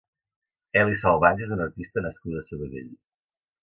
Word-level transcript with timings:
Eli 0.83 0.95
Salvans 1.03 1.45
és 1.49 1.55
una 1.59 1.69
artista 1.69 2.07
nascuda 2.09 2.45
a 2.45 2.51
Sabadell. 2.53 2.93